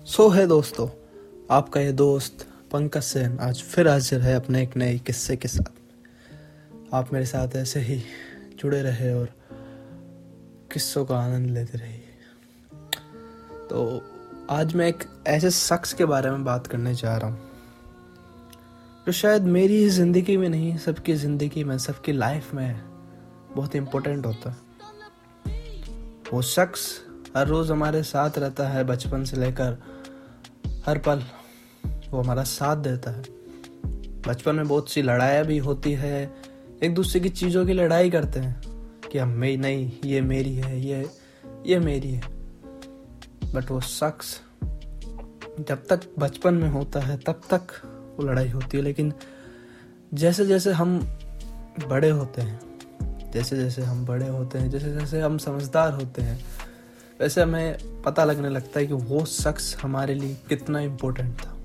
[0.00, 0.86] सो है दोस्तों,
[1.50, 6.94] आपका ये दोस्त पंकज सेन आज फिर हाजिर है अपने एक नए किस्से के साथ।
[6.94, 8.00] आप मेरे साथ ऐसे ही
[8.60, 9.28] जुड़े रहे और
[10.72, 12.08] किस्सों का आनंद लेते रहिए।
[13.70, 14.02] तो
[14.50, 17.38] आज मैं एक ऐसे शख्स के बारे में बात करने जा रहा हूँ,
[19.06, 22.80] जो शायद मेरी ही ज़िंदगी में नहीं, सबकी ज़िंदगी में, सबकी लाइफ में
[23.52, 24.58] बहुत इम्पोर्टेंट होता है।
[26.32, 26.90] वो शख्स
[27.36, 29.78] हर रोज़ हमारे साथ रहता है बचपन से लेकर
[30.86, 31.22] हर पल
[32.10, 33.22] वो हमारा साथ देता है।
[34.28, 36.34] बचपन में बहुत सी लड़ाइयाँ भी होती है।
[36.82, 38.62] एक दूसरे की चीज़ों की लड़ाई करते हैं
[39.12, 41.10] कि हम मे नहीं, ये मेरी है, ये
[41.66, 42.22] ये मेरी है।
[43.54, 44.40] बट वो शख्स
[45.60, 47.62] जब तक बचपन में होता है, तब तक
[48.20, 49.12] वो लड़ाई होती है। लेकिन
[50.14, 51.18] जैसे जैसे हम
[51.88, 52.60] बड़े होते हैं,
[53.30, 56.44] जैसे जैसे हम बड़े होते हैं, जैसे जैसे हम समझदार होते हैं
[57.20, 61.56] वैसे हमें पता लगने लगता है कि वो शख्स हमारे लिए कितना इम्पोर्टेंट था।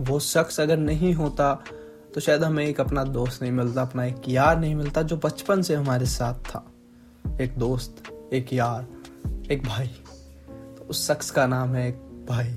[0.00, 1.54] वो शख्स अगर नहीं होता
[2.14, 5.62] तो शायद हमें एक अपना दोस्त नहीं मिलता, अपना एक यार नहीं मिलता, जो बचपन
[5.62, 6.64] से हमारे साथ था।
[7.40, 8.86] एक दोस्त, एक यार,
[9.50, 12.56] एक भाई। तो उस शख्स का नाम है एक भाई,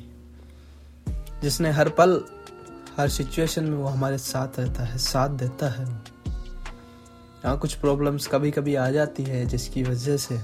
[1.42, 2.22] जिसने हर पल,
[2.98, 8.52] हर सिचुएशन में वो हमारे साथ रहता है, साथ देता है। यहाँ कुछ प्रॉब्लम्स कभी
[8.52, 10.40] कभी आ जाती है, जिसकी वजह से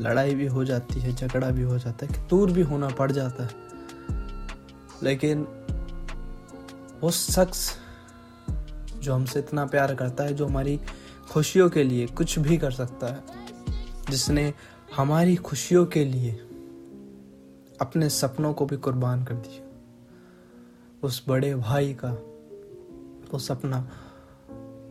[0.00, 3.44] लड़ाई भी हो जाती है, झगड़ा भी हो जाता है दूर भी होना पड़ जाता
[3.44, 3.50] है।
[5.02, 5.46] लेकिन
[7.00, 7.78] वो शख्स
[8.96, 10.80] जो हमसे इतना प्यार करता है, जो हमारी
[11.30, 13.24] खुशियों के लिए कुछ भी कर सकता है,
[14.10, 14.54] जिसने
[14.96, 16.32] हमारी खुशियों के लिए
[17.80, 19.66] अपने सपनों को भी कुर्बान कर दिया।
[21.02, 22.12] उस बड़े भाई का
[23.32, 23.90] वो सपना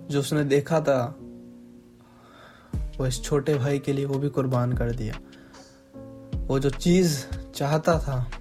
[0.09, 1.19] जो उसने देखा था
[2.99, 5.19] वो इस छोटे भाई के लिए वो भी कुर्बान कर दिया।
[6.47, 8.31] वो जो चीज़ चाहता था,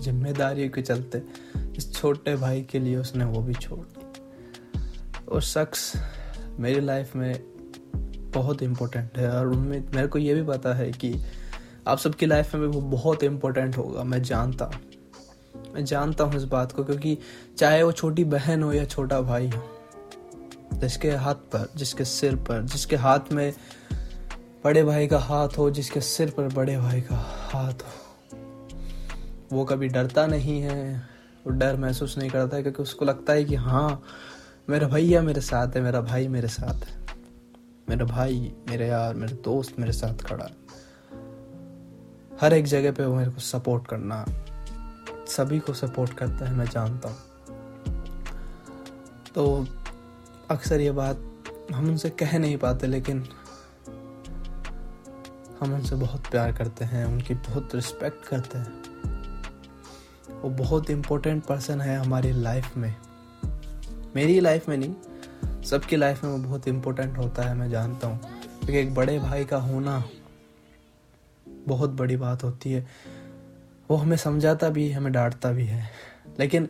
[0.00, 1.22] जिम्मेदारियों के चलते,
[1.76, 4.06] इस छोटे भाई के लिए उसने वो भी छोड़ दी।
[5.28, 5.92] वो शख्स
[6.58, 7.40] मेरी लाइफ में
[8.34, 11.14] बहुत इम्पोर्टेंट है और उनमें मेरे को ये भी पता है कि
[11.86, 16.36] आप सबकी लाइफ में भी वो बहुत इम्पोर्टेंट होगा, मैं जानता हूँ। मैं जानता हूँ
[16.36, 17.18] इस बात को, क्योंकि
[17.58, 19.62] चाहे वो छोटी बहन हो या छोटा भाई हो
[20.80, 23.54] जिसके हाथ पर, जिसके सिर पर, जिसके हाथ में
[24.64, 27.16] बड़े भाई का हाथ हो, जिसके सिर पर बड़े भाई का
[27.52, 28.08] हाथ हो।
[29.52, 30.96] वो कभी डरता नहीं है,
[31.46, 34.02] वो डर महसूस नहीं करता है, क्योंकि उसको लगता है कि हाँ
[34.70, 36.98] मेरा भैया मेरे साथ है, मेरा भाई मेरे साथ है।
[37.88, 40.56] मेरा भाई, मेरे यार, मेरे दोस्त मेरे साथ खड़ा है।
[42.40, 44.24] हर एक जगह पे वो मेरे को सपोर्ट करना,
[45.28, 47.16] सभी को सपोर्ट करता है, मैं जानता हूँ।
[49.34, 49.66] तो
[50.50, 53.28] अक्सर ये बात हम उनसे कह नहीं पाते, लेकिन
[55.60, 58.82] हम उनसे बहुत प्यार करते हैं, उनकी बहुत रिस्पेक्ट करते हैं।
[60.40, 62.94] वो बहुत इम्पोर्टेंट पर्सन है हमारी लाइफ में।
[64.16, 64.94] मेरी लाइफ में नहीं,
[65.62, 69.44] सबकी लाइफ में वो बहुत इम्पोर्टेंट होता है, मैं जानता हूँ। क्योंकि एक बड़े भाई
[69.44, 70.04] का होना
[71.48, 72.86] बहुत बड़ी बात होती है।
[73.90, 75.90] वो हमें समझाता भी हमें डांटता भी है।
[76.40, 76.68] लेकिन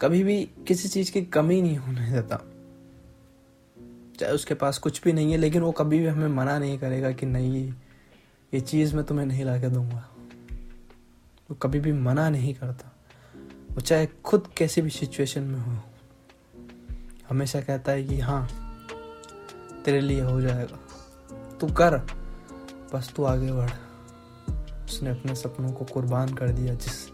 [0.00, 2.40] कभी भी किसी चीज़ की कमी नहीं होने देता।
[4.20, 7.10] चाहे उसके पास कुछ भी नहीं है, लेकिन वो कभी भी हमें मना नहीं करेगा
[7.10, 7.74] कि नहीं,
[8.54, 10.10] ये चीज़ मैं तुम्हें नहीं ला के दूँगा।
[11.50, 12.96] वो कभी भी मना नहीं करता।
[13.72, 15.82] वो चाहे खुद कैसी भी सिचुएशन में हो।
[17.28, 18.48] हमेशा कहता है कि हाँ
[19.84, 20.78] तेरे लिए हो जाएगा।
[21.60, 22.06] तू कर,
[22.94, 23.70] बस तू आगे बढ़।
[24.84, 27.08] उसने अपने सपनों को कुर्बान कर दिया जिस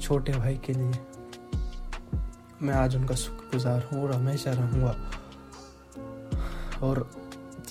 [0.00, 0.92] छोटे भाई के लिए।
[2.62, 5.22] मैं आज उनका शुक्रगुजार हूँ और हमेशा रहूँगा।
[6.82, 7.10] और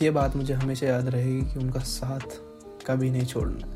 [0.02, 2.20] ये बात मुझे हमेशा याद रहेगी कि उनका साथ
[2.88, 3.68] कभी नहीं छोड़ना।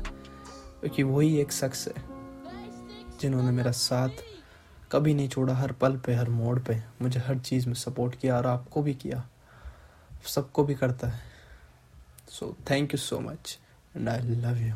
[0.80, 1.94] क्योंकि वही एक शख्स है
[3.20, 4.08] जिन्होंने मेरा साथ
[4.92, 8.36] कभी नहीं छोड़ा, हर पल पे, हर मोड़ पे। मुझे हर चीज़ में सपोर्ट किया
[8.36, 9.28] और आपको भी किया।
[10.26, 11.20] सबको भी करता है।
[12.28, 13.58] So thank you so much
[13.96, 14.74] and I love you